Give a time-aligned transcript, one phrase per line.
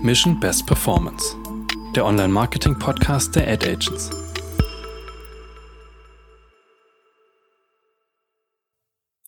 [0.00, 1.36] Mission Best Performance,
[1.96, 4.10] der Online-Marketing-Podcast der Ad Agents.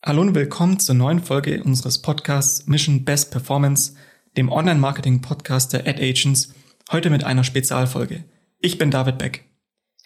[0.04, 3.96] Hallo und willkommen zur neuen Folge unseres Podcasts Mission Best Performance,
[4.36, 6.54] dem Online-Marketing-Podcast der Ad Agents,
[6.92, 8.22] heute mit einer Spezialfolge.
[8.60, 9.44] Ich bin David Beck.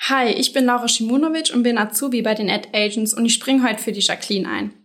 [0.08, 3.68] Hi, ich bin Laura Shimunovic und bin Azubi bei den Ad Agents und ich springe
[3.68, 4.83] heute für die Jacqueline ein.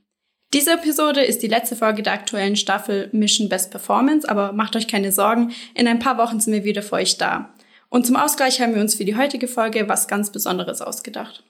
[0.54, 4.88] Diese Episode ist die letzte Folge der aktuellen Staffel Mission Best Performance, aber macht euch
[4.88, 7.54] keine Sorgen, in ein paar Wochen sind wir wieder für euch da.
[7.90, 11.44] Und zum Ausgleich haben wir uns für die heutige Folge was ganz Besonderes ausgedacht.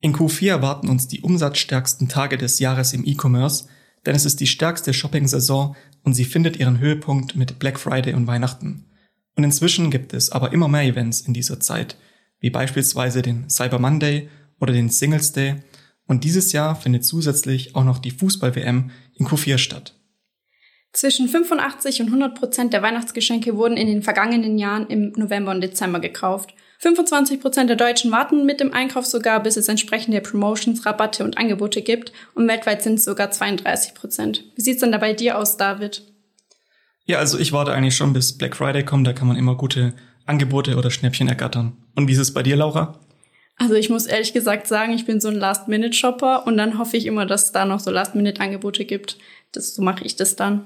[0.00, 3.66] In Q4 erwarten uns die umsatzstärksten Tage des Jahres im E-Commerce,
[4.06, 8.28] denn es ist die stärkste Shopping-Saison und sie findet ihren Höhepunkt mit Black Friday und
[8.28, 8.86] Weihnachten.
[9.36, 11.96] Und inzwischen gibt es aber immer mehr Events in dieser Zeit,
[12.38, 14.28] wie beispielsweise den Cyber Monday
[14.60, 15.56] oder den Singles Day
[16.10, 19.94] und dieses Jahr findet zusätzlich auch noch die Fußball-WM in Q4 statt.
[20.92, 25.60] Zwischen 85 und 100 Prozent der Weihnachtsgeschenke wurden in den vergangenen Jahren im November und
[25.60, 26.52] Dezember gekauft.
[26.80, 31.38] 25 Prozent der Deutschen warten mit dem Einkauf sogar, bis es entsprechende Promotions, Rabatte und
[31.38, 34.44] Angebote gibt und weltweit sind es sogar 32 Prozent.
[34.56, 36.02] Wie sieht's denn da bei dir aus, David?
[37.04, 39.94] Ja, also ich warte eigentlich schon bis Black Friday kommt, da kann man immer gute
[40.26, 41.76] Angebote oder Schnäppchen ergattern.
[41.94, 42.98] Und wie ist es bei dir, Laura?
[43.60, 47.04] Also ich muss ehrlich gesagt sagen, ich bin so ein Last-Minute-Shopper und dann hoffe ich
[47.04, 49.18] immer, dass es da noch so Last-Minute-Angebote gibt.
[49.52, 50.64] Das, so mache ich das dann.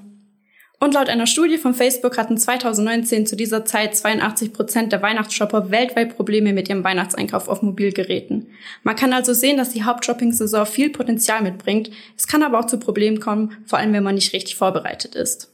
[0.79, 5.71] Und laut einer Studie von Facebook hatten 2019 zu dieser Zeit 82 Prozent der Weihnachtsshopper
[5.71, 8.47] weltweit Probleme mit ihrem Weihnachtseinkauf auf Mobilgeräten.
[8.83, 11.91] Man kann also sehen, dass die Hauptshopping-Saison viel Potenzial mitbringt.
[12.15, 15.51] Es kann aber auch zu Problemen kommen, vor allem wenn man nicht richtig vorbereitet ist.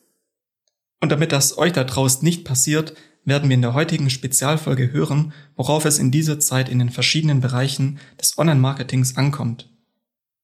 [1.02, 2.94] Und damit das euch da draußen nicht passiert,
[3.24, 7.42] werden wir in der heutigen Spezialfolge hören, worauf es in dieser Zeit in den verschiedenen
[7.42, 9.70] Bereichen des Online-Marketings ankommt.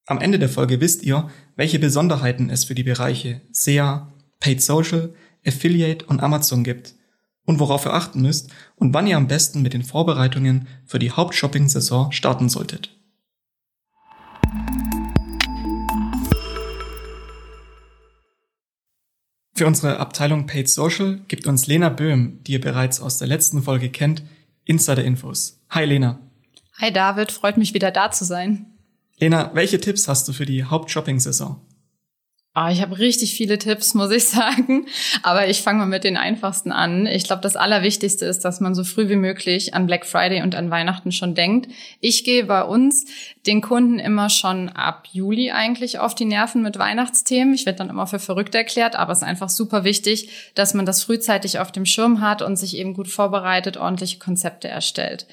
[0.06, 5.12] Am Ende der Folge wisst ihr, welche Besonderheiten es für die Bereiche SEA, Paid Social,
[5.46, 6.94] Affiliate und Amazon gibt
[7.44, 11.10] und worauf ihr achten müsst und wann ihr am besten mit den Vorbereitungen für die
[11.10, 12.97] Hauptshopping-Saison starten solltet.
[19.58, 23.60] Für unsere Abteilung Paid Social gibt uns Lena Böhm, die ihr bereits aus der letzten
[23.60, 24.22] Folge kennt,
[24.66, 25.58] Insider-Infos.
[25.70, 26.20] Hi Lena.
[26.80, 28.66] Hi David, freut mich wieder da zu sein.
[29.16, 31.60] Lena, welche Tipps hast du für die Hauptshopping-Saison?
[32.60, 34.86] Oh, ich habe richtig viele Tipps, muss ich sagen.
[35.22, 37.06] Aber ich fange mal mit den einfachsten an.
[37.06, 40.54] Ich glaube, das Allerwichtigste ist, dass man so früh wie möglich an Black Friday und
[40.56, 41.70] an Weihnachten schon denkt.
[42.00, 43.04] Ich gehe bei uns
[43.46, 47.54] den Kunden immer schon ab Juli eigentlich auf die Nerven mit Weihnachtsthemen.
[47.54, 50.86] Ich werde dann immer für verrückt erklärt, aber es ist einfach super wichtig, dass man
[50.86, 55.26] das frühzeitig auf dem Schirm hat und sich eben gut vorbereitet, ordentliche Konzepte erstellt.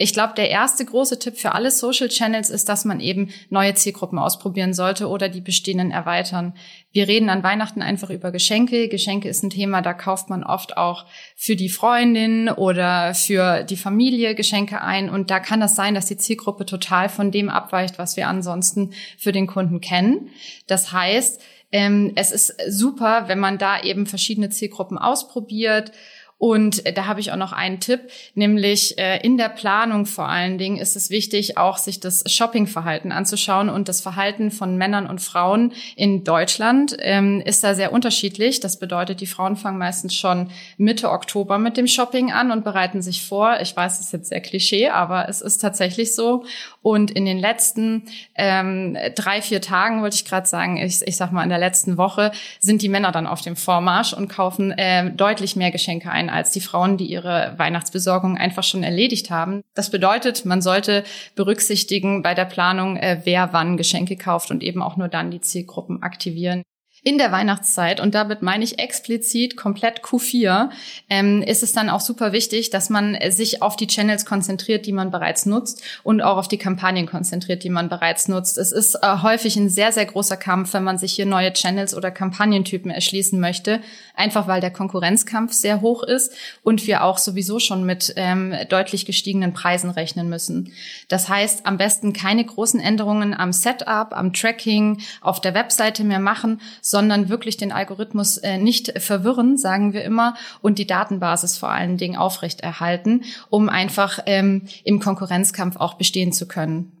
[0.00, 3.74] Ich glaube, der erste große Tipp für alle Social Channels ist, dass man eben neue
[3.74, 6.54] Zielgruppen ausprobieren sollte oder die bestehenden erweitern.
[6.92, 8.88] Wir reden an Weihnachten einfach über Geschenke.
[8.88, 11.04] Geschenke ist ein Thema, da kauft man oft auch
[11.34, 15.10] für die Freundin oder für die Familie Geschenke ein.
[15.10, 18.92] Und da kann das sein, dass die Zielgruppe total von dem abweicht, was wir ansonsten
[19.18, 20.30] für den Kunden kennen.
[20.68, 21.42] Das heißt,
[21.72, 25.90] ähm, es ist super, wenn man da eben verschiedene Zielgruppen ausprobiert
[26.38, 28.00] und äh, da habe ich auch noch einen Tipp,
[28.34, 33.10] nämlich äh, in der Planung vor allen Dingen ist es wichtig, auch sich das Shoppingverhalten
[33.10, 38.60] anzuschauen und das Verhalten von Männern und Frauen in Deutschland ähm, ist da sehr unterschiedlich.
[38.60, 43.02] Das bedeutet, die Frauen fangen meistens schon Mitte Oktober mit dem Shopping an und bereiten
[43.02, 43.58] sich vor.
[43.60, 46.44] Ich weiß, es ist jetzt sehr Klischee, aber es ist tatsächlich so.
[46.82, 48.04] Und in den letzten
[48.36, 51.96] ähm, drei, vier Tagen, wollte ich gerade sagen, ich, ich sag mal in der letzten
[51.96, 56.27] Woche, sind die Männer dann auf dem Vormarsch und kaufen äh, deutlich mehr Geschenke ein
[56.28, 59.62] als die Frauen, die ihre Weihnachtsbesorgung einfach schon erledigt haben.
[59.74, 64.82] Das bedeutet, man sollte berücksichtigen bei der Planung, äh, wer wann Geschenke kauft und eben
[64.82, 66.62] auch nur dann die Zielgruppen aktivieren
[67.08, 70.68] in der Weihnachtszeit, und damit meine ich explizit komplett Q4,
[71.08, 74.92] ähm, ist es dann auch super wichtig, dass man sich auf die Channels konzentriert, die
[74.92, 78.58] man bereits nutzt und auch auf die Kampagnen konzentriert, die man bereits nutzt.
[78.58, 81.94] Es ist äh, häufig ein sehr, sehr großer Kampf, wenn man sich hier neue Channels
[81.94, 83.80] oder Kampagnentypen erschließen möchte,
[84.14, 89.06] einfach weil der Konkurrenzkampf sehr hoch ist und wir auch sowieso schon mit ähm, deutlich
[89.06, 90.74] gestiegenen Preisen rechnen müssen.
[91.08, 96.20] Das heißt, am besten keine großen Änderungen am Setup, am Tracking, auf der Webseite mehr
[96.20, 96.97] machen, sondern
[97.28, 102.16] wirklich den Algorithmus äh, nicht verwirren, sagen wir immer, und die Datenbasis vor allen Dingen
[102.16, 106.97] aufrechterhalten, um einfach ähm, im Konkurrenzkampf auch bestehen zu können.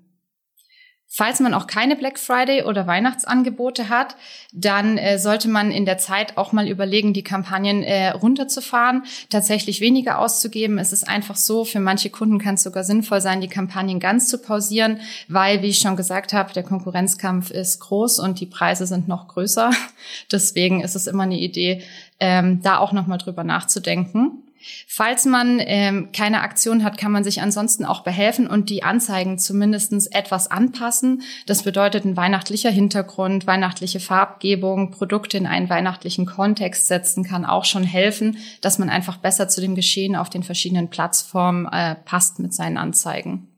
[1.10, 4.14] Falls man auch keine Black Friday oder Weihnachtsangebote hat,
[4.52, 9.80] dann äh, sollte man in der Zeit auch mal überlegen, die Kampagnen äh, runterzufahren, tatsächlich
[9.80, 10.78] weniger auszugeben.
[10.78, 14.28] Es ist einfach so, für manche Kunden kann es sogar sinnvoll sein, die Kampagnen ganz
[14.28, 18.86] zu pausieren, weil, wie ich schon gesagt habe, der Konkurrenzkampf ist groß und die Preise
[18.86, 19.70] sind noch größer.
[20.30, 21.82] Deswegen ist es immer eine Idee,
[22.20, 24.42] ähm, da auch nochmal drüber nachzudenken.
[24.86, 29.38] Falls man ähm, keine Aktion hat, kann man sich ansonsten auch behelfen und die Anzeigen
[29.38, 31.22] zumindestens etwas anpassen.
[31.46, 37.64] Das bedeutet ein weihnachtlicher Hintergrund, weihnachtliche Farbgebung, Produkte in einen weihnachtlichen Kontext setzen kann auch
[37.64, 42.38] schon helfen, dass man einfach besser zu dem Geschehen auf den verschiedenen Plattformen äh, passt
[42.38, 43.48] mit seinen Anzeigen.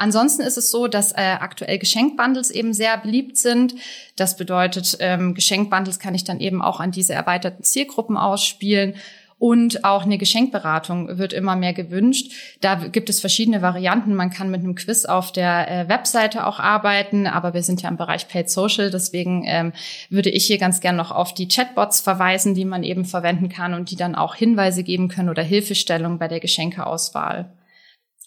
[0.00, 3.74] Ansonsten ist es so, dass äh, aktuell Geschenkbundles eben sehr beliebt sind.
[4.14, 8.94] Das bedeutet, ähm, Geschenkbundles kann ich dann eben auch an diese erweiterten Zielgruppen ausspielen
[9.38, 12.32] und auch eine Geschenkberatung wird immer mehr gewünscht.
[12.60, 14.14] Da gibt es verschiedene Varianten.
[14.14, 17.88] Man kann mit einem Quiz auf der äh, Webseite auch arbeiten, aber wir sind ja
[17.88, 18.90] im Bereich Paid Social.
[18.90, 19.72] Deswegen ähm,
[20.10, 23.74] würde ich hier ganz gern noch auf die Chatbots verweisen, die man eben verwenden kann
[23.74, 27.52] und die dann auch Hinweise geben können oder Hilfestellung bei der Geschenkeauswahl.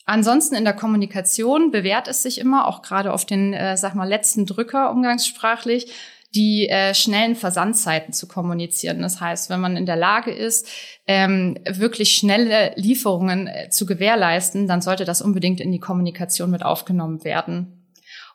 [0.06, 4.08] Ansonsten in der Kommunikation bewährt es sich immer, auch gerade auf den, äh, sag mal,
[4.08, 5.92] letzten Drücker umgangssprachlich,
[6.34, 9.02] die äh, schnellen Versandzeiten zu kommunizieren.
[9.02, 10.68] Das heißt, wenn man in der Lage ist,
[11.08, 16.64] ähm, wirklich schnelle Lieferungen äh, zu gewährleisten, dann sollte das unbedingt in die Kommunikation mit
[16.64, 17.78] aufgenommen werden.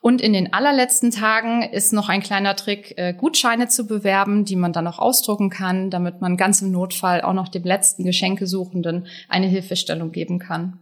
[0.03, 4.57] Und in den allerletzten Tagen ist noch ein kleiner Trick, äh, Gutscheine zu bewerben, die
[4.57, 9.07] man dann auch ausdrucken kann, damit man ganz im Notfall auch noch dem letzten Geschenkesuchenden
[9.29, 10.81] eine Hilfestellung geben kann.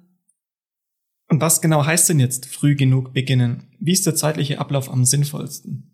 [1.29, 3.69] Und was genau heißt denn jetzt früh genug beginnen?
[3.79, 5.94] Wie ist der zeitliche Ablauf am sinnvollsten?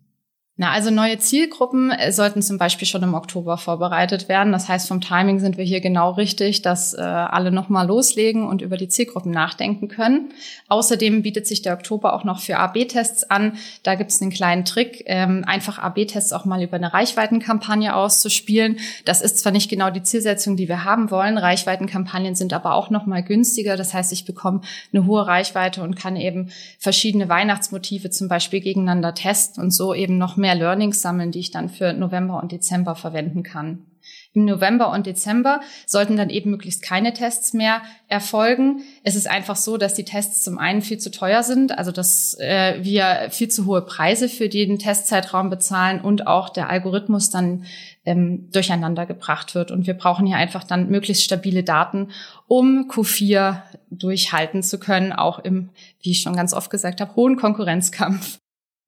[0.61, 4.51] Na, also neue Zielgruppen äh, sollten zum Beispiel schon im Oktober vorbereitet werden.
[4.53, 8.61] Das heißt, vom Timing sind wir hier genau richtig, dass äh, alle nochmal loslegen und
[8.61, 10.29] über die Zielgruppen nachdenken können.
[10.67, 13.53] Außerdem bietet sich der Oktober auch noch für AB-Tests an.
[13.81, 18.77] Da gibt es einen kleinen Trick, ähm, einfach AB-Tests auch mal über eine Reichweitenkampagne auszuspielen.
[19.03, 21.39] Das ist zwar nicht genau die Zielsetzung, die wir haben wollen.
[21.39, 23.77] Reichweitenkampagnen sind aber auch nochmal günstiger.
[23.77, 24.61] Das heißt, ich bekomme
[24.93, 30.19] eine hohe Reichweite und kann eben verschiedene Weihnachtsmotive zum Beispiel gegeneinander testen und so eben
[30.19, 33.85] noch mehr Learnings sammeln, die ich dann für November und Dezember verwenden kann.
[34.33, 38.81] Im November und Dezember sollten dann eben möglichst keine Tests mehr erfolgen.
[39.03, 42.37] Es ist einfach so, dass die Tests zum einen viel zu teuer sind, also dass
[42.39, 47.65] äh, wir viel zu hohe Preise für den Testzeitraum bezahlen und auch der Algorithmus dann
[48.05, 49.69] ähm, durcheinander gebracht wird.
[49.69, 52.09] Und wir brauchen hier einfach dann möglichst stabile Daten,
[52.47, 55.69] um Q4 durchhalten zu können, auch im,
[56.01, 58.40] wie ich schon ganz oft gesagt habe, hohen Konkurrenzkampf.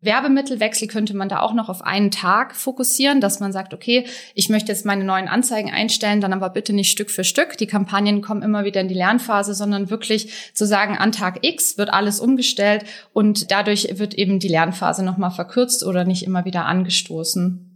[0.04, 4.06] Werbemittelwechsel könnte man da auch noch auf einen Tag fokussieren, dass man sagt, okay,
[4.36, 7.58] ich möchte jetzt meine neuen Anzeigen einstellen, dann aber bitte nicht Stück für Stück.
[7.58, 11.78] Die Kampagnen kommen immer wieder in die Lernphase, sondern wirklich zu sagen, an Tag X
[11.78, 16.66] wird alles umgestellt und dadurch wird eben die Lernphase nochmal verkürzt oder nicht immer wieder
[16.66, 17.73] angestoßen.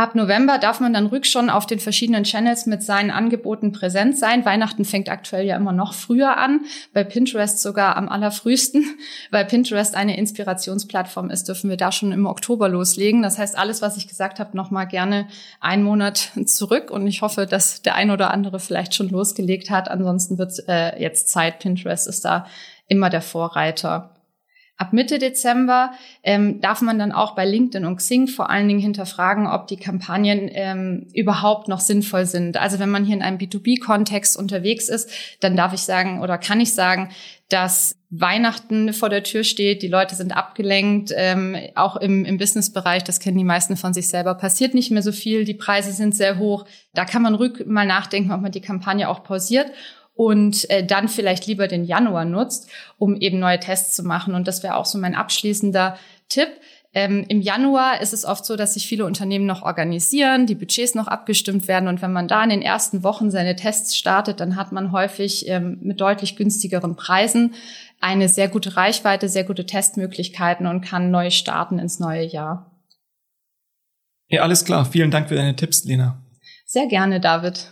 [0.00, 4.16] Ab November darf man dann rück schon auf den verschiedenen Channels mit seinen Angeboten präsent
[4.16, 4.46] sein.
[4.46, 6.62] Weihnachten fängt aktuell ja immer noch früher an,
[6.94, 8.82] bei Pinterest sogar am allerfrühsten.
[9.30, 13.20] Weil Pinterest eine Inspirationsplattform ist, dürfen wir da schon im Oktober loslegen.
[13.20, 15.28] Das heißt, alles, was ich gesagt habe, nochmal gerne
[15.60, 16.90] einen Monat zurück.
[16.90, 19.90] Und ich hoffe, dass der ein oder andere vielleicht schon losgelegt hat.
[19.90, 21.58] Ansonsten wird äh, jetzt Zeit.
[21.58, 22.46] Pinterest ist da
[22.88, 24.16] immer der Vorreiter.
[24.80, 25.92] Ab Mitte Dezember
[26.22, 29.76] ähm, darf man dann auch bei LinkedIn und Xing vor allen Dingen hinterfragen, ob die
[29.76, 32.56] Kampagnen ähm, überhaupt noch sinnvoll sind.
[32.56, 35.10] Also wenn man hier in einem B2B-Kontext unterwegs ist,
[35.40, 37.10] dann darf ich sagen oder kann ich sagen,
[37.50, 43.04] dass Weihnachten vor der Tür steht, die Leute sind abgelenkt, ähm, auch im, im Businessbereich,
[43.04, 46.14] das kennen die meisten von sich selber, passiert nicht mehr so viel, die Preise sind
[46.16, 46.64] sehr hoch.
[46.94, 49.70] Da kann man rück mal nachdenken, ob man die Kampagne auch pausiert
[50.20, 54.34] und äh, dann vielleicht lieber den Januar nutzt, um eben neue Tests zu machen.
[54.34, 55.96] Und das wäre auch so mein abschließender
[56.28, 56.48] Tipp.
[56.92, 60.94] Ähm, Im Januar ist es oft so, dass sich viele Unternehmen noch organisieren, die Budgets
[60.94, 61.88] noch abgestimmt werden.
[61.88, 65.48] Und wenn man da in den ersten Wochen seine Tests startet, dann hat man häufig
[65.48, 67.54] ähm, mit deutlich günstigeren Preisen
[68.02, 72.78] eine sehr gute Reichweite, sehr gute Testmöglichkeiten und kann neu starten ins neue Jahr.
[74.28, 74.84] Ja, alles klar.
[74.84, 76.20] Vielen Dank für deine Tipps, Lena.
[76.66, 77.70] Sehr gerne, David.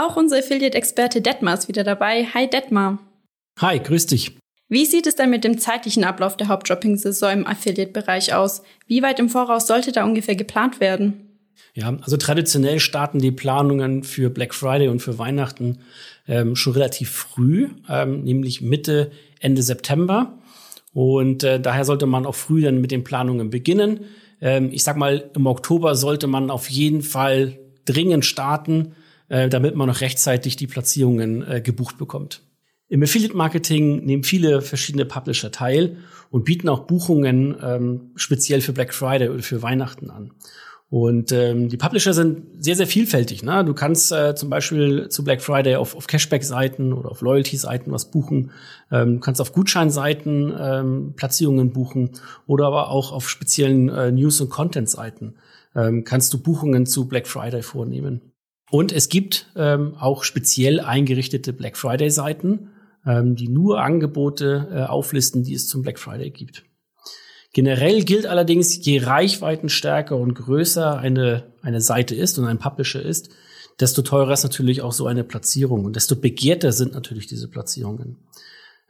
[0.00, 2.24] Auch unser Affiliate-Experte Detmar ist wieder dabei.
[2.32, 3.00] Hi Detmar.
[3.58, 4.34] Hi, grüß dich.
[4.70, 8.62] Wie sieht es denn mit dem zeitlichen Ablauf der Hauptdropping-Saison im Affiliate-Bereich aus?
[8.86, 11.28] Wie weit im Voraus sollte da ungefähr geplant werden?
[11.74, 15.80] Ja, also traditionell starten die Planungen für Black Friday und für Weihnachten
[16.26, 20.38] ähm, schon relativ früh, ähm, nämlich Mitte, Ende September.
[20.94, 24.06] Und äh, daher sollte man auch früh dann mit den Planungen beginnen.
[24.40, 28.94] Ähm, ich sag mal, im Oktober sollte man auf jeden Fall dringend starten,
[29.30, 32.42] äh, damit man noch rechtzeitig die Platzierungen äh, gebucht bekommt.
[32.88, 35.98] Im Affiliate Marketing nehmen viele verschiedene Publisher teil
[36.30, 40.32] und bieten auch Buchungen ähm, speziell für Black Friday oder für Weihnachten an.
[40.90, 43.44] Und ähm, die Publisher sind sehr, sehr vielfältig.
[43.44, 43.64] Ne?
[43.64, 48.10] Du kannst äh, zum Beispiel zu Black Friday auf, auf Cashback-Seiten oder auf Loyalty-Seiten was
[48.10, 48.50] buchen.
[48.90, 52.10] Ähm, du kannst auf Gutscheinseiten ähm, Platzierungen buchen
[52.48, 55.36] oder aber auch auf speziellen äh, News- und Content-Seiten
[55.76, 58.32] ähm, kannst du Buchungen zu Black Friday vornehmen.
[58.70, 62.70] Und es gibt ähm, auch speziell eingerichtete Black Friday-Seiten,
[63.06, 66.64] ähm, die nur Angebote äh, auflisten, die es zum Black Friday gibt.
[67.52, 73.30] Generell gilt allerdings, je reichweitenstärker und größer eine, eine Seite ist und ein Publisher ist,
[73.80, 78.18] desto teurer ist natürlich auch so eine Platzierung und desto begehrter sind natürlich diese Platzierungen.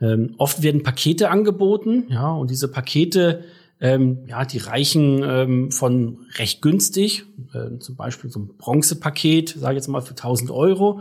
[0.01, 3.45] Ähm, oft werden Pakete angeboten, ja, und diese Pakete,
[3.81, 9.75] ähm, ja, die reichen ähm, von recht günstig, äh, zum Beispiel so ein Bronzepaket, sage
[9.75, 11.01] ich jetzt mal für 1000 Euro,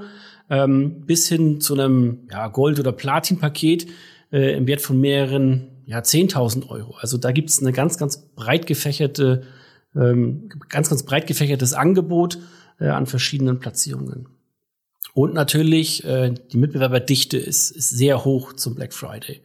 [0.49, 3.87] ähm, bis hin zu einem ja, Gold- oder Platinpaket
[4.31, 6.95] äh, im Wert von mehreren ja, 10.000 Euro.
[6.99, 9.43] Also da gibt es eine ganz, ganz breit gefächerte,
[9.95, 12.37] ähm, ganz, ganz breit gefächertes Angebot
[12.79, 14.27] äh, an verschiedenen Platzierungen.
[15.13, 19.41] Und natürlich, äh, die Mitbewerberdichte ist, ist sehr hoch zum Black Friday.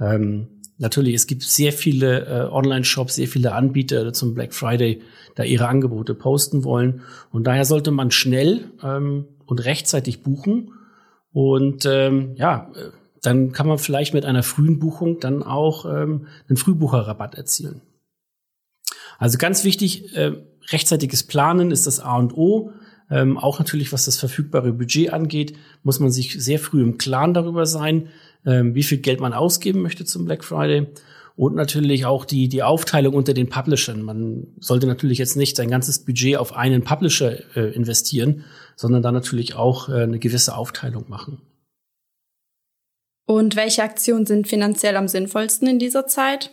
[0.00, 5.02] Ähm, natürlich, es gibt sehr viele äh, Online-Shops, sehr viele Anbieter zum Black Friday,
[5.34, 7.02] da ihre Angebote posten wollen.
[7.30, 10.72] Und daher sollte man schnell ähm, und rechtzeitig buchen.
[11.32, 12.70] Und ähm, ja,
[13.22, 17.80] dann kann man vielleicht mit einer frühen Buchung dann auch ähm, einen Frühbucherrabatt erzielen.
[19.18, 20.32] Also ganz wichtig, äh,
[20.70, 22.72] rechtzeitiges Planen ist das A und O.
[23.10, 27.34] Ähm, auch natürlich, was das verfügbare Budget angeht, muss man sich sehr früh im Klaren
[27.34, 28.08] darüber sein,
[28.46, 30.86] ähm, wie viel Geld man ausgeben möchte zum Black Friday.
[31.36, 34.02] Und natürlich auch die, die Aufteilung unter den Publishern.
[34.02, 38.44] Man sollte natürlich jetzt nicht sein ganzes Budget auf einen Publisher äh, investieren,
[38.76, 41.42] sondern da natürlich auch äh, eine gewisse Aufteilung machen.
[43.26, 46.50] Und welche Aktionen sind finanziell am sinnvollsten in dieser Zeit?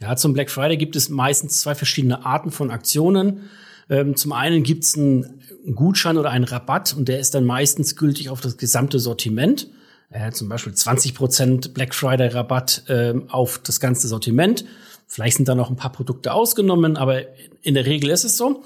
[0.00, 3.48] Ja, zum Black Friday gibt es meistens zwei verschiedene Arten von Aktionen.
[3.88, 5.42] Ähm, zum einen gibt es einen
[5.74, 9.68] Gutschein oder einen Rabatt und der ist dann meistens gültig auf das gesamte Sortiment.
[10.10, 14.64] Äh, zum Beispiel 20% Black Friday Rabatt äh, auf das ganze Sortiment.
[15.06, 17.22] Vielleicht sind da noch ein paar Produkte ausgenommen, aber
[17.62, 18.62] in der Regel ist es so.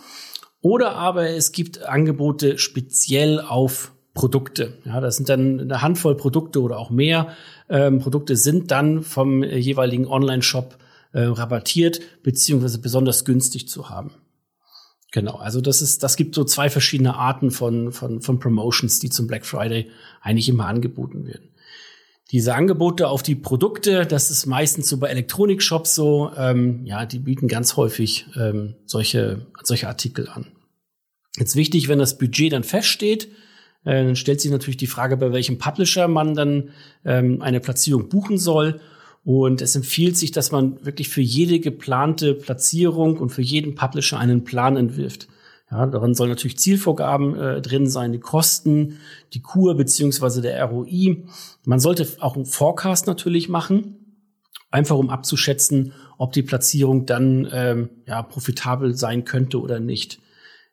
[0.63, 4.79] Oder aber es gibt Angebote speziell auf Produkte.
[4.85, 7.35] Ja, das sind dann eine Handvoll Produkte oder auch mehr
[7.71, 10.77] ähm, Produkte sind dann vom jeweiligen Online-Shop
[11.13, 14.13] äh, rabattiert beziehungsweise besonders günstig zu haben.
[15.13, 19.11] Genau, also das ist, das gibt so zwei verschiedene Arten von, von, von Promotions, die
[19.11, 19.91] zum Black Friday
[20.21, 21.51] eigentlich immer angeboten werden.
[22.31, 27.19] Diese Angebote auf die Produkte, das ist meistens so bei Elektronikshops so, ähm, ja, die
[27.19, 30.47] bieten ganz häufig ähm, solche, solche Artikel an.
[31.37, 33.33] Jetzt wichtig, wenn das Budget dann feststeht,
[33.85, 36.71] äh, dann stellt sich natürlich die Frage, bei welchem Publisher man dann
[37.05, 38.81] ähm, eine Platzierung buchen soll.
[39.25, 44.19] Und es empfiehlt sich, dass man wirklich für jede geplante Platzierung und für jeden Publisher
[44.19, 45.29] einen Plan entwirft.
[45.71, 48.99] Ja, darin sollen natürlich Zielvorgaben äh, drin sein, die Kosten,
[49.35, 51.25] die Kur beziehungsweise der ROI.
[51.65, 54.19] Man sollte auch einen Forecast natürlich machen,
[54.71, 60.19] einfach um abzuschätzen, ob die Platzierung dann ähm, ja, profitabel sein könnte oder nicht.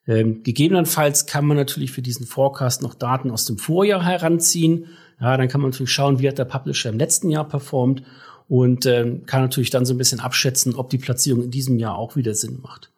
[0.08, 4.88] Ähm, gegebenenfalls kann man natürlich für diesen Forecast noch Daten aus dem Vorjahr heranziehen.
[5.20, 8.04] Ja, dann kann man natürlich schauen, wie hat der Publisher im letzten Jahr performt
[8.48, 11.98] und ähm, kann natürlich dann so ein bisschen abschätzen, ob die Platzierung in diesem Jahr
[11.98, 12.92] auch wieder Sinn macht.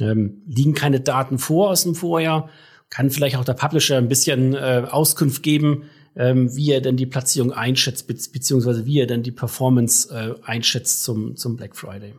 [0.00, 2.48] Ähm, liegen keine Daten vor aus dem Vorjahr,
[2.88, 5.84] kann vielleicht auch der Publisher ein bisschen äh, Auskunft geben,
[6.16, 10.34] ähm, wie er denn die Platzierung einschätzt, be beziehungsweise wie er denn die Performance äh,
[10.44, 12.14] einschätzt zum, zum Black Friday.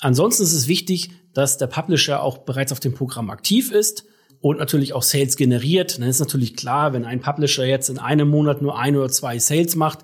[0.00, 4.04] Ansonsten ist es wichtig, dass der Publisher auch bereits auf dem Programm aktiv ist
[4.40, 5.98] und natürlich auch Sales generiert.
[5.98, 9.38] Dann ist natürlich klar, wenn ein Publisher jetzt in einem Monat nur ein oder zwei
[9.38, 10.00] Sales macht,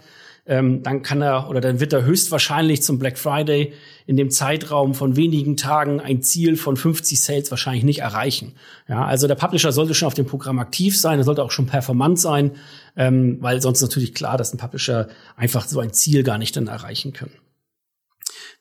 [0.46, 3.72] ähm, dann kann er oder dann wird er höchstwahrscheinlich zum Black Friday
[4.06, 8.54] in dem Zeitraum von wenigen Tagen ein Ziel von 50 Sales wahrscheinlich nicht erreichen.
[8.88, 11.66] Ja, also der Publisher sollte schon auf dem Programm aktiv sein, er sollte auch schon
[11.66, 12.52] performant sein,
[12.96, 16.66] ähm, weil sonst natürlich klar, dass ein Publisher einfach so ein Ziel gar nicht dann
[16.66, 17.34] erreichen können.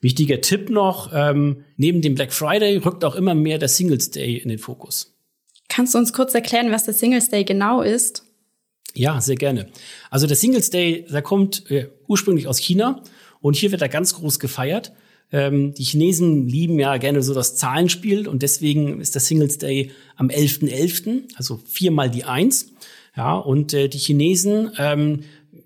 [0.02, 4.38] Wichtiger Tipp noch, ähm, neben dem Black Friday rückt auch immer mehr der Singles Day
[4.38, 5.16] in den Fokus.
[5.68, 8.29] Kannst du uns kurz erklären, was der Singles Day genau ist?
[9.00, 9.68] Ja, sehr gerne.
[10.10, 13.02] Also der Singles Day, der kommt äh, ursprünglich aus China
[13.40, 14.92] und hier wird er ganz groß gefeiert.
[15.32, 19.92] Ähm, die Chinesen lieben ja gerne so das Zahlenspiel und deswegen ist der Singles Day
[20.18, 22.74] am 11.11., .11., also viermal die Eins.
[23.16, 25.22] Ja, und äh, die Chinesen ähm,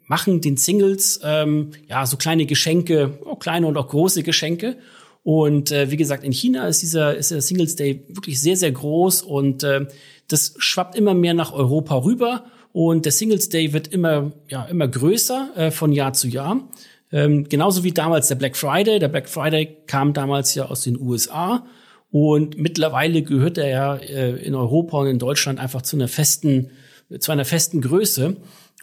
[0.06, 4.78] machen den Singles ähm, ja so kleine Geschenke, oh, kleine und auch große Geschenke.
[5.24, 8.72] Und äh, wie gesagt, in China ist dieser, ist der Singles Day wirklich sehr, sehr
[8.72, 9.88] groß und äh,
[10.28, 12.46] das schwappt immer mehr nach Europa rüber.
[12.74, 16.68] Und der Singles Day wird immer, ja, immer größer äh, von Jahr zu Jahr.
[17.12, 18.98] Ähm, genauso wie damals der Black Friday.
[18.98, 21.66] Der Black Friday kam damals ja aus den USA.
[22.10, 26.72] Und mittlerweile gehört er ja äh, in Europa und in Deutschland einfach zu einer festen,
[27.20, 28.38] zu einer festen Größe.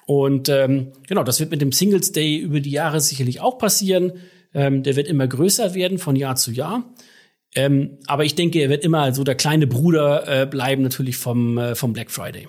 [0.06, 4.12] Und ähm, genau, das wird mit dem Singles Day über die Jahre sicherlich auch passieren.
[4.54, 6.84] Ähm, der wird immer größer werden von Jahr zu Jahr.
[7.56, 11.58] Ähm, aber ich denke, er wird immer so der kleine Bruder äh, bleiben, natürlich vom,
[11.58, 12.46] äh, vom Black Friday.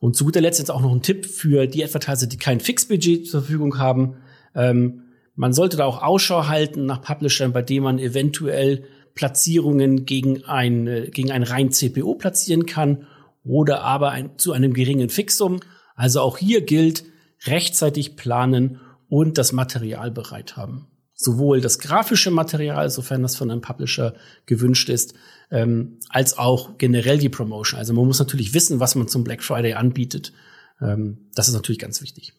[0.00, 3.28] Und zu guter Letzt jetzt auch noch ein Tipp für die Advertiser, die kein Fixbudget
[3.28, 4.16] zur Verfügung haben.
[4.54, 5.02] Ähm,
[5.34, 10.86] man sollte da auch Ausschau halten nach Publishern, bei denen man eventuell Platzierungen gegen ein,
[10.86, 13.06] äh, gegen ein rein CPO platzieren kann
[13.44, 15.60] oder aber ein, zu einem geringen Fixum.
[15.94, 17.04] Also auch hier gilt,
[17.46, 20.86] rechtzeitig planen und das Material bereit haben.
[21.22, 24.14] Sowohl das grafische Material, sofern das von einem Publisher
[24.46, 25.12] gewünscht ist,
[25.50, 27.78] ähm, als auch generell die Promotion.
[27.78, 30.32] Also man muss natürlich wissen, was man zum Black Friday anbietet.
[30.80, 32.32] Ähm, das ist natürlich ganz wichtig.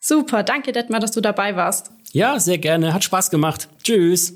[0.00, 1.92] Super, danke Detmar, dass du dabei warst.
[2.10, 2.92] Ja, sehr gerne.
[2.94, 3.68] Hat Spaß gemacht.
[3.84, 4.34] Tschüss.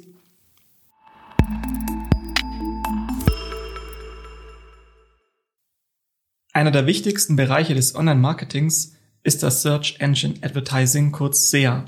[6.52, 8.94] Einer der wichtigsten Bereiche des Online-Marketings
[9.24, 11.86] ist das Search Engine Advertising, kurz SEA.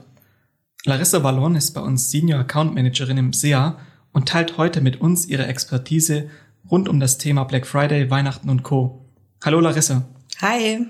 [0.86, 3.78] Larissa Ballon ist bei uns Senior Account Managerin im SEA
[4.12, 6.28] und teilt heute mit uns ihre Expertise
[6.70, 9.02] rund um das Thema Black Friday, Weihnachten und Co.
[9.42, 10.04] Hallo Larissa.
[10.42, 10.86] Hi.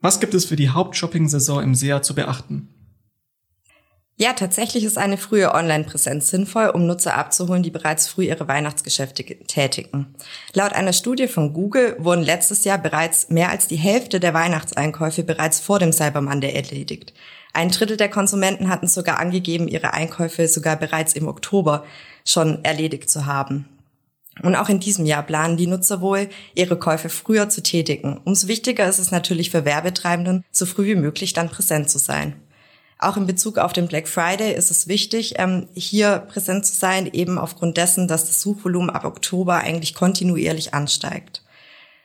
[0.00, 2.68] Was gibt es für die Hauptshopping-Saison im SEA zu beachten?
[4.16, 9.24] Ja, tatsächlich ist eine frühe Online-Präsenz sinnvoll, um Nutzer abzuholen, die bereits früh ihre Weihnachtsgeschäfte
[9.24, 10.14] tätigen.
[10.52, 15.22] Laut einer Studie von Google wurden letztes Jahr bereits mehr als die Hälfte der Weihnachtseinkäufe
[15.22, 17.14] bereits vor dem Cyber Monday erledigt.
[17.52, 21.84] Ein Drittel der Konsumenten hatten sogar angegeben, ihre Einkäufe sogar bereits im Oktober
[22.24, 23.68] schon erledigt zu haben.
[24.42, 28.20] Und auch in diesem Jahr planen die Nutzer wohl, ihre Käufe früher zu tätigen.
[28.24, 32.34] Umso wichtiger ist es natürlich für Werbetreibenden, so früh wie möglich dann präsent zu sein.
[32.98, 37.08] Auch in Bezug auf den Black Friday ist es wichtig, ähm, hier präsent zu sein,
[37.12, 41.42] eben aufgrund dessen, dass das Suchvolumen ab Oktober eigentlich kontinuierlich ansteigt.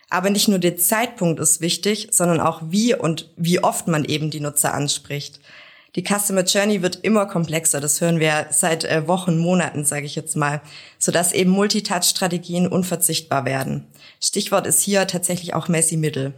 [0.09, 4.29] Aber nicht nur der Zeitpunkt ist wichtig, sondern auch wie und wie oft man eben
[4.29, 5.39] die Nutzer anspricht.
[5.95, 10.15] Die Customer Journey wird immer komplexer, das hören wir seit äh, Wochen, Monaten, sage ich
[10.15, 10.61] jetzt mal,
[10.99, 13.87] sodass eben Multitouch-Strategien unverzichtbar werden.
[14.21, 16.33] Stichwort ist hier tatsächlich auch Messi Mittel.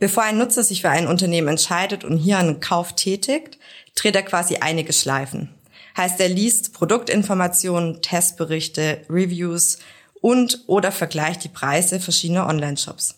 [0.00, 3.58] Bevor ein Nutzer sich für ein Unternehmen entscheidet und hier einen Kauf tätigt,
[3.94, 5.54] dreht er quasi einige Schleifen.
[5.96, 9.78] Heißt, er liest Produktinformationen, Testberichte, Reviews
[10.24, 13.16] und oder vergleicht die Preise verschiedener Online-Shops.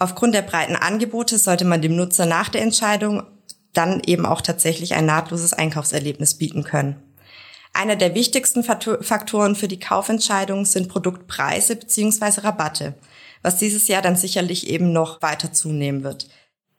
[0.00, 3.22] Aufgrund der breiten Angebote sollte man dem Nutzer nach der Entscheidung
[3.72, 6.96] dann eben auch tatsächlich ein nahtloses Einkaufserlebnis bieten können.
[7.72, 12.40] Einer der wichtigsten Faktoren für die Kaufentscheidung sind Produktpreise bzw.
[12.40, 12.94] Rabatte,
[13.42, 16.28] was dieses Jahr dann sicherlich eben noch weiter zunehmen wird.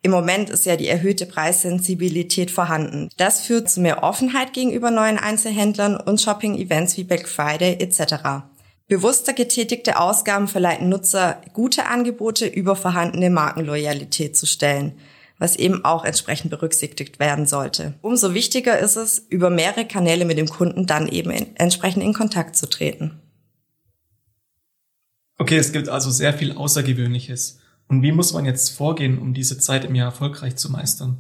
[0.02, 3.08] Im Moment ist ja die erhöhte Preissensibilität vorhanden.
[3.16, 8.52] Das führt zu mehr Offenheit gegenüber neuen Einzelhändlern und Shopping-Events wie Black Friday etc.
[8.88, 14.94] Bewusster getätigte Ausgaben verleiten Nutzer, gute Angebote über vorhandene Markenloyalität zu stellen
[15.38, 17.96] was eben auch entsprechend berücksichtigt werden sollte.
[18.02, 22.14] Umso wichtiger ist es, über mehrere Kanäle mit dem Kunden dann eben in, entsprechend in
[22.14, 23.20] Kontakt zu treten.
[25.38, 27.60] Okay, es gibt also sehr viel Außergewöhnliches.
[27.88, 31.20] Und wie muss man jetzt vorgehen, um diese Zeit im Jahr erfolgreich zu meistern?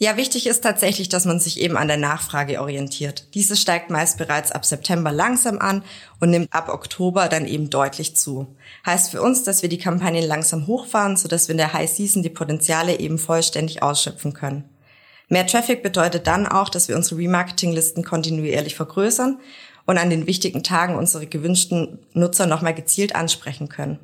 [0.00, 3.26] Ja, wichtig ist tatsächlich, dass man sich eben an der Nachfrage orientiert.
[3.34, 5.82] Diese steigt meist bereits ab September langsam an
[6.20, 8.46] und nimmt ab Oktober dann eben deutlich zu.
[8.86, 12.22] Heißt für uns, dass wir die Kampagnen langsam hochfahren, sodass wir in der High Season
[12.22, 14.68] die Potenziale eben vollständig ausschöpfen können.
[15.28, 19.40] Mehr Traffic bedeutet dann auch, dass wir unsere Remarketing-Listen kontinuierlich vergrößern
[19.84, 23.98] und an den wichtigen Tagen unsere gewünschten Nutzer nochmal gezielt ansprechen können.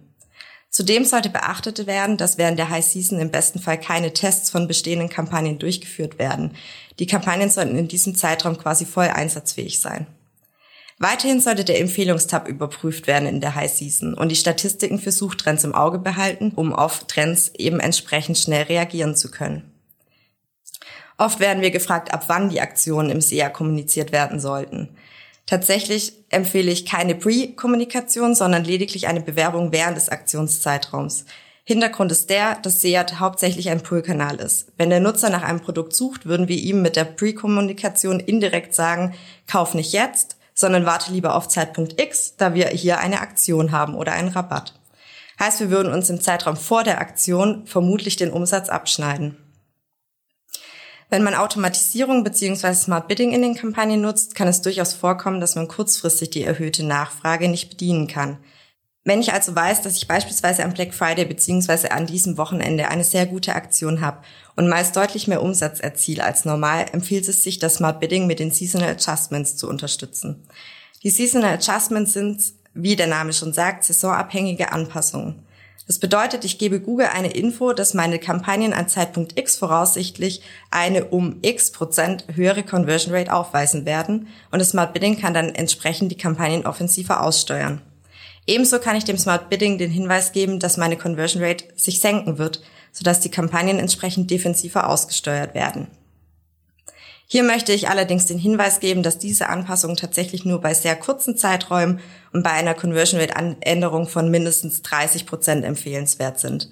[0.75, 4.67] Zudem sollte beachtet werden, dass während der High Season im besten Fall keine Tests von
[4.67, 6.57] bestehenden Kampagnen durchgeführt werden.
[6.99, 10.09] Die Kampagnen sollten in diesem Zeitraum quasi voll einsatzfähig sein.
[10.99, 15.63] Weiterhin sollte der Empfehlungstab überprüft werden in der High Season und die Statistiken für Suchtrends
[15.63, 19.71] im Auge behalten, um auf Trends eben entsprechend schnell reagieren zu können.
[21.19, 24.89] Oft werden wir gefragt, ab wann die Aktionen im SEA kommuniziert werden sollten.
[25.47, 31.27] Tatsächlich empfehle ich keine Pre-Kommunikation, sondern lediglich eine Bewerbung während des Aktionszeitraums.
[31.67, 34.69] Hintergrund ist der, dass SEAT hauptsächlich ein Pull-Kanal ist.
[34.77, 39.15] Wenn der Nutzer nach einem Produkt sucht, würden wir ihm mit der Pre-Kommunikation indirekt sagen,
[39.47, 43.95] kauf nicht jetzt, sondern warte lieber auf Zeitpunkt X, da wir hier eine Aktion haben
[43.95, 44.75] oder einen Rabatt.
[45.41, 49.37] Heißt, wir würden uns im Zeitraum vor der Aktion vermutlich den Umsatz abschneiden.
[51.15, 52.75] Wenn man Automatisierung bzw.
[52.75, 56.85] Smart Bidding in den Kampagnen nutzt, kann es durchaus vorkommen, dass man kurzfristig die erhöhte
[56.85, 58.39] Nachfrage nicht bedienen kann.
[59.05, 61.91] Wenn ich also weiß, dass ich beispielsweise am Black Friday bzw.
[61.91, 64.23] an diesem Wochenende eine sehr gute Aktion habe
[64.57, 68.41] und meist deutlich mehr Umsatz erziele als normal, empfiehlt es sich, das Smart Bidding mit
[68.41, 70.49] den Seasonal Adjustments zu unterstützen.
[71.05, 72.43] Die Seasonal Adjustments sind,
[72.75, 75.44] wie der Name schon sagt, saisonabhängige Anpassungen.
[75.87, 81.05] Das bedeutet, ich gebe Google eine Info, dass meine Kampagnen an Zeitpunkt X voraussichtlich eine
[81.07, 86.11] um X Prozent höhere Conversion Rate aufweisen werden und das Smart Bidding kann dann entsprechend
[86.11, 87.83] die Kampagnen offensiver aussteuern.
[88.47, 92.39] Ebenso kann ich dem Smart Bidding den Hinweis geben, dass meine Conversion Rate sich senken
[92.39, 95.89] wird, sodass die Kampagnen entsprechend defensiver ausgesteuert werden.
[97.27, 101.37] Hier möchte ich allerdings den Hinweis geben, dass diese Anpassungen tatsächlich nur bei sehr kurzen
[101.37, 102.01] Zeiträumen
[102.33, 106.71] und bei einer Conversion Rate Änderung von mindestens 30 Prozent empfehlenswert sind.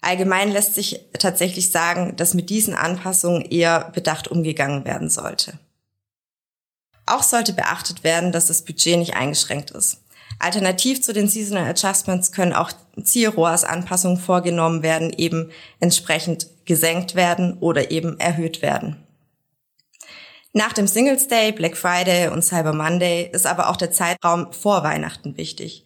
[0.00, 5.58] Allgemein lässt sich tatsächlich sagen, dass mit diesen Anpassungen eher bedacht umgegangen werden sollte.
[7.06, 10.00] Auch sollte beachtet werden, dass das Budget nicht eingeschränkt ist.
[10.38, 17.90] Alternativ zu den Seasonal Adjustments können auch Zielrohrs-Anpassungen vorgenommen werden, eben entsprechend gesenkt werden oder
[17.90, 19.03] eben erhöht werden.
[20.56, 24.84] Nach dem Singles Day, Black Friday und Cyber Monday ist aber auch der Zeitraum vor
[24.84, 25.84] Weihnachten wichtig.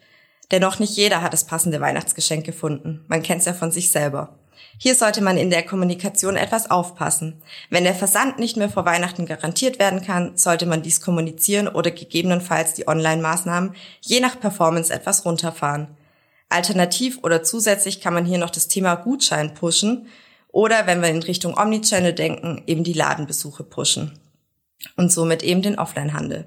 [0.50, 3.02] Dennoch nicht jeder hat das passende Weihnachtsgeschenk gefunden.
[3.08, 4.36] Man kennt es ja von sich selber.
[4.76, 7.40] Hier sollte man in der Kommunikation etwas aufpassen.
[7.70, 11.90] Wenn der Versand nicht mehr vor Weihnachten garantiert werden kann, sollte man dies kommunizieren oder
[11.90, 15.88] gegebenenfalls die Online-Maßnahmen je nach Performance etwas runterfahren.
[16.50, 20.08] Alternativ oder zusätzlich kann man hier noch das Thema Gutschein pushen
[20.52, 24.12] oder wenn wir in Richtung Omnichannel denken, eben die Ladenbesuche pushen
[24.96, 26.46] und somit eben den Offline-Handel.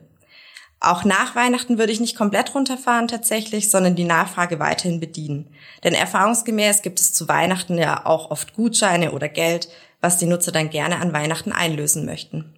[0.84, 5.54] Auch nach Weihnachten würde ich nicht komplett runterfahren tatsächlich, sondern die Nachfrage weiterhin bedienen.
[5.84, 9.70] Denn erfahrungsgemäß gibt es zu Weihnachten ja auch oft Gutscheine oder Geld,
[10.02, 12.56] was die Nutzer dann gerne an Weihnachten einlösen möchten.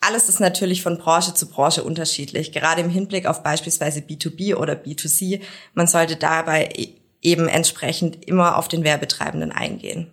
[0.00, 4.74] Alles ist natürlich von Branche zu Branche unterschiedlich, gerade im Hinblick auf beispielsweise B2B oder
[4.74, 5.40] B2C.
[5.74, 10.10] Man sollte dabei e-, eben entsprechend immer auf den Werbetreibenden eingehen.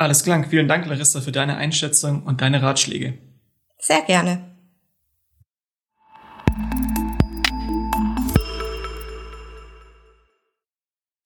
[0.00, 3.18] Alles klar, vielen Dank, Larissa, für deine Einschätzung und deine Ratschläge.
[3.78, 4.56] Sehr gerne.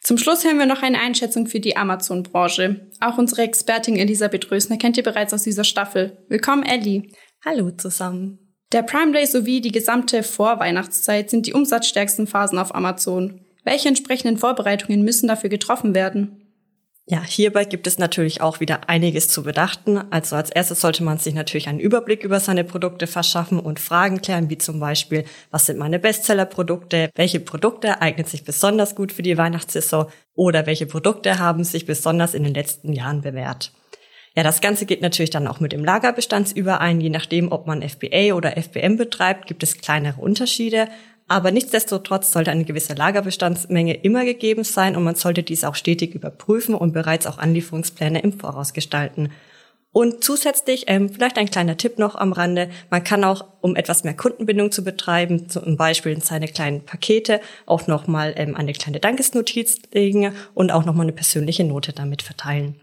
[0.00, 2.90] Zum Schluss hören wir noch eine Einschätzung für die Amazon-Branche.
[2.98, 6.24] Auch unsere Expertin Elisabeth Rösner kennt ihr bereits aus dieser Staffel.
[6.28, 7.12] Willkommen, Ellie.
[7.44, 8.56] Hallo zusammen.
[8.72, 13.40] Der Prime Day sowie die gesamte Vorweihnachtszeit sind die umsatzstärksten Phasen auf Amazon.
[13.62, 16.43] Welche entsprechenden Vorbereitungen müssen dafür getroffen werden?
[17.06, 19.98] Ja, hierbei gibt es natürlich auch wieder einiges zu bedachten.
[20.10, 24.22] Also als erstes sollte man sich natürlich einen Überblick über seine Produkte verschaffen und Fragen
[24.22, 29.22] klären, wie zum Beispiel, was sind meine Bestsellerprodukte, welche Produkte eignen sich besonders gut für
[29.22, 33.72] die Weihnachtssaison oder welche Produkte haben sich besonders in den letzten Jahren bewährt.
[34.34, 37.02] Ja, das Ganze geht natürlich dann auch mit dem Lagerbestandsüberein.
[37.02, 40.88] Je nachdem, ob man FBA oder FBM betreibt, gibt es kleinere Unterschiede.
[41.26, 46.14] Aber nichtsdestotrotz sollte eine gewisse Lagerbestandsmenge immer gegeben sein und man sollte dies auch stetig
[46.14, 49.30] überprüfen und bereits auch Anlieferungspläne im Voraus gestalten.
[49.90, 54.02] Und zusätzlich, ähm, vielleicht ein kleiner Tipp noch am Rande, man kann auch, um etwas
[54.02, 58.98] mehr Kundenbindung zu betreiben, zum Beispiel in seine kleinen Pakete auch nochmal ähm, eine kleine
[58.98, 62.80] Dankesnotiz legen und auch nochmal eine persönliche Note damit verteilen.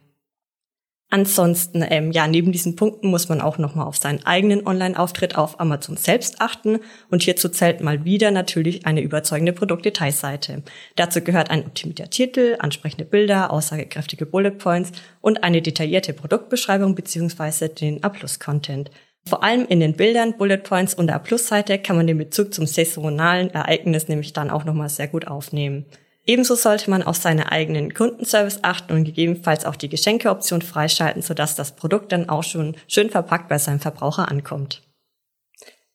[1.13, 5.59] Ansonsten, ähm, ja, neben diesen Punkten muss man auch nochmal auf seinen eigenen Online-Auftritt auf
[5.59, 6.79] Amazon selbst achten.
[7.09, 10.63] Und hierzu zählt mal wieder natürlich eine überzeugende Produktdetailseite.
[10.95, 17.67] Dazu gehört ein optimierter Titel, ansprechende Bilder, aussagekräftige Bullet Points und eine detaillierte Produktbeschreibung beziehungsweise
[17.67, 18.89] den A-Plus-Content.
[19.27, 22.65] Vor allem in den Bildern, Bullet Points und der A-Plus-Seite kann man den Bezug zum
[22.65, 25.85] saisonalen Ereignis nämlich dann auch nochmal sehr gut aufnehmen.
[26.25, 31.55] Ebenso sollte man auf seine eigenen Kundenservice achten und gegebenenfalls auch die Geschenkeoption freischalten, sodass
[31.55, 34.83] das Produkt dann auch schon schön verpackt bei seinem Verbraucher ankommt.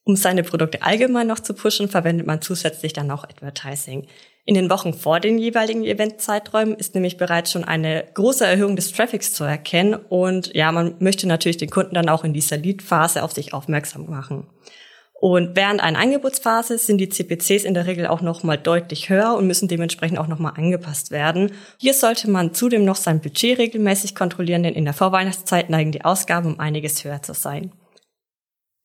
[0.03, 4.07] Um seine Produkte allgemein noch zu pushen, verwendet man zusätzlich dann auch Advertising.
[4.45, 8.93] In den Wochen vor den jeweiligen Eventzeiträumen ist nämlich bereits schon eine große Erhöhung des
[8.93, 13.21] Traffics zu erkennen und ja, man möchte natürlich den Kunden dann auch in dieser Lead-Phase
[13.21, 14.47] auf sich aufmerksam machen.
[15.19, 19.47] Und während einer Angebotsphase sind die CPCs in der Regel auch nochmal deutlich höher und
[19.47, 21.51] müssen dementsprechend auch nochmal angepasst werden.
[21.79, 26.05] Hier sollte man zudem noch sein Budget regelmäßig kontrollieren, denn in der Vorweihnachtszeit neigen die
[26.05, 27.71] Ausgaben um einiges höher zu sein.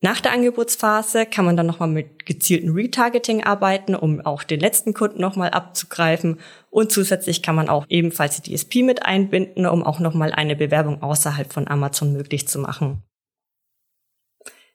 [0.05, 4.95] Nach der Angebotsphase kann man dann nochmal mit gezielten Retargeting arbeiten, um auch den letzten
[4.95, 6.41] Kunden nochmal abzugreifen.
[6.71, 11.03] Und zusätzlich kann man auch ebenfalls die DSP mit einbinden, um auch nochmal eine Bewerbung
[11.03, 13.05] außerhalb von Amazon möglich zu machen.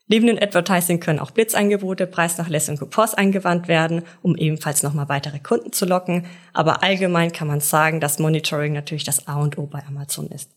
[0.10, 5.39] Neben dem Advertising können auch Blitzangebote, Preisnachlässe und Coupons eingewandt werden, um ebenfalls nochmal weitere
[5.39, 6.26] Kunden zu locken.
[6.54, 10.50] Aber allgemein kann man sagen, dass Monitoring natürlich das A und O bei Amazon ist.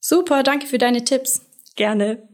[0.00, 1.42] Super, danke für deine Tipps.
[1.76, 2.28] Gerne.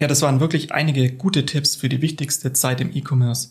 [0.00, 3.50] Ja, das waren wirklich einige gute Tipps für die wichtigste Zeit im E-Commerce.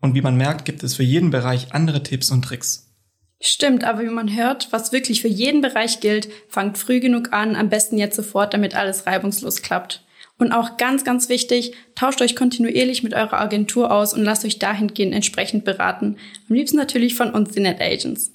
[0.00, 2.89] Und wie man merkt, gibt es für jeden Bereich andere Tipps und Tricks.
[3.42, 7.56] Stimmt, aber wie man hört, was wirklich für jeden Bereich gilt, fangt früh genug an,
[7.56, 10.04] am besten jetzt sofort, damit alles reibungslos klappt.
[10.36, 14.58] Und auch ganz, ganz wichtig, tauscht euch kontinuierlich mit eurer Agentur aus und lasst euch
[14.58, 16.16] dahingehend entsprechend beraten.
[16.48, 18.30] Am liebsten natürlich von uns, den NetAgents.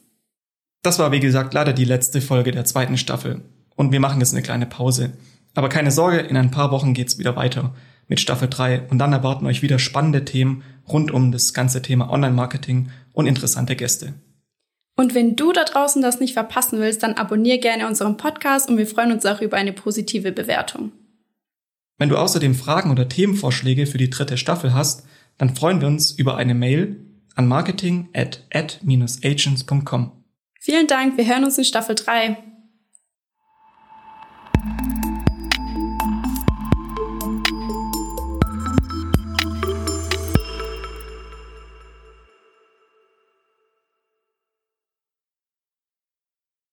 [0.82, 3.42] Das war, wie gesagt, leider die letzte Folge der zweiten Staffel.
[3.76, 5.14] Und wir machen jetzt eine kleine Pause.
[5.56, 7.74] Aber keine Sorge, in ein paar Wochen geht's wieder weiter
[8.08, 12.12] mit Staffel 3 und dann erwarten euch wieder spannende Themen rund um das ganze Thema
[12.12, 14.14] Online-Marketing und interessante Gäste.
[14.96, 18.78] Und wenn du da draußen das nicht verpassen willst, dann abonnier gerne unseren Podcast und
[18.78, 20.92] wir freuen uns auch über eine positive Bewertung.
[21.98, 25.06] Wenn du außerdem Fragen oder Themenvorschläge für die dritte Staffel hast,
[25.38, 27.06] dann freuen wir uns über eine Mail
[27.36, 30.12] an marketing at ad-agents.com.
[30.60, 32.38] Vielen Dank, wir hören uns in Staffel 3.